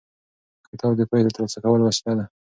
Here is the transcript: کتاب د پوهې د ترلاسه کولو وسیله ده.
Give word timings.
کتاب 0.69 0.91
د 0.97 1.01
پوهې 1.09 1.23
د 1.25 1.29
ترلاسه 1.35 1.59
کولو 1.63 1.83
وسیله 1.89 2.13
ده. 2.19 2.25